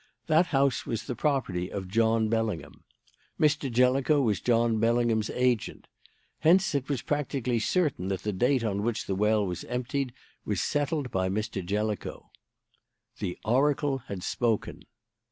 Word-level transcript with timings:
That 0.25 0.47
house 0.47 0.83
was 0.87 1.03
the 1.03 1.13
property 1.15 1.71
of 1.71 1.87
John 1.87 2.27
Bellingham. 2.27 2.83
Mr. 3.39 3.71
Jellicoe 3.71 4.19
was 4.19 4.41
John 4.41 4.79
Bellingham's 4.79 5.29
agent. 5.29 5.85
Hence 6.39 6.73
it 6.73 6.89
was 6.89 7.03
practically 7.03 7.59
certain 7.59 8.07
that 8.07 8.23
the 8.23 8.33
date 8.33 8.63
on 8.63 8.81
which 8.81 9.05
the 9.05 9.13
well 9.13 9.45
was 9.45 9.63
emptied 9.65 10.11
was 10.43 10.59
settled 10.59 11.11
by 11.11 11.29
Mr. 11.29 11.63
Jellicoe. 11.63 12.31
"The 13.19 13.37
Oracle 13.45 13.99
had 14.09 14.23
spoken. 14.23 14.85